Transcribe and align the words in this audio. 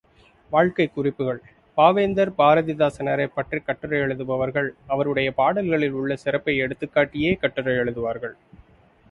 வாழ்க்கைக் 0.49 0.93
குறிப்புகள் 0.93 1.41
பாவேந்தர் 1.77 2.33
பாரதிதாசனாரைப் 2.37 3.33
பற்றிக் 3.35 3.65
கட்டுரை 3.65 3.99
எழுதுபவர்கள், 3.99 4.69
அவருடைய 4.87 5.31
பாடல்களில் 5.31 5.91
உள்ள 5.91 6.15
சிறப்பை 6.15 6.61
எடுத்துக்காட்டியே 6.61 7.39
கட்டுரை 7.39 7.75
எழுதுவார்கள். 7.75 8.33